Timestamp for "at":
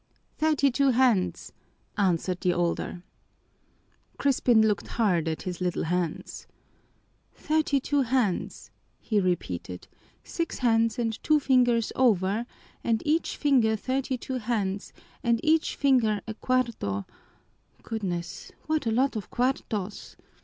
5.27-5.43